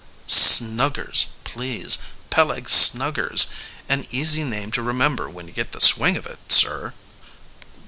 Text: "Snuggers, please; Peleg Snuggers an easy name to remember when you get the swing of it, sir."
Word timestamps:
"Snuggers, 0.25 1.27
please; 1.43 1.99
Peleg 2.31 2.67
Snuggers 2.71 3.45
an 3.87 4.07
easy 4.09 4.43
name 4.43 4.71
to 4.71 4.81
remember 4.81 5.29
when 5.29 5.45
you 5.47 5.53
get 5.53 5.73
the 5.73 5.79
swing 5.79 6.17
of 6.17 6.25
it, 6.25 6.39
sir." 6.51 6.95